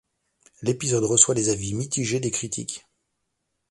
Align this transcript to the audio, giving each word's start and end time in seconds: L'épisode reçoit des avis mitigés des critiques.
L'épisode 0.63 1.03
reçoit 1.03 1.35
des 1.35 1.49
avis 1.49 1.75
mitigés 1.75 2.19
des 2.19 2.31
critiques. 2.31 2.87